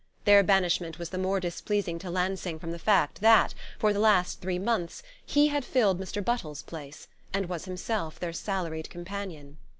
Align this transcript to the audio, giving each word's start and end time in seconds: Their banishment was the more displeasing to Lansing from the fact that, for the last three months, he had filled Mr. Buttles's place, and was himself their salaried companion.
Their 0.25 0.41
banishment 0.41 0.97
was 0.97 1.11
the 1.11 1.19
more 1.19 1.39
displeasing 1.39 1.99
to 1.99 2.09
Lansing 2.09 2.57
from 2.57 2.71
the 2.71 2.79
fact 2.79 3.21
that, 3.21 3.53
for 3.77 3.93
the 3.93 3.99
last 3.99 4.41
three 4.41 4.57
months, 4.57 5.03
he 5.23 5.49
had 5.49 5.63
filled 5.63 5.99
Mr. 5.99 6.25
Buttles's 6.25 6.63
place, 6.63 7.07
and 7.31 7.47
was 7.47 7.65
himself 7.65 8.19
their 8.19 8.33
salaried 8.33 8.89
companion. 8.89 9.57